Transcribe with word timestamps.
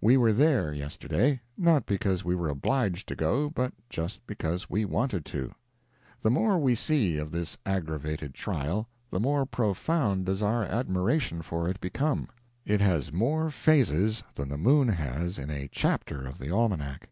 —We 0.00 0.16
were 0.16 0.32
there, 0.32 0.72
yesterday, 0.74 1.40
not 1.56 1.86
because 1.86 2.24
we 2.24 2.34
were 2.34 2.48
obliged 2.48 3.06
to 3.06 3.14
go, 3.14 3.48
but 3.48 3.72
just 3.88 4.26
because 4.26 4.68
we 4.68 4.84
wanted 4.84 5.24
to. 5.26 5.52
The 6.22 6.30
more 6.32 6.58
we 6.58 6.74
see 6.74 7.18
of 7.18 7.30
this 7.30 7.56
aggravated 7.64 8.34
trial, 8.34 8.88
the 9.10 9.20
more 9.20 9.46
profound 9.46 10.26
does 10.26 10.42
our 10.42 10.64
admiration 10.64 11.40
for 11.40 11.68
it 11.68 11.80
become. 11.80 12.26
It 12.66 12.80
has 12.80 13.12
more 13.12 13.48
phases 13.48 14.24
than 14.34 14.48
the 14.48 14.58
moon 14.58 14.88
has 14.88 15.38
in 15.38 15.50
a 15.52 15.68
chapter 15.70 16.26
of 16.26 16.38
the 16.38 16.50
almanac. 16.52 17.08